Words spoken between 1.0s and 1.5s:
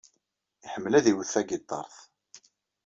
iwet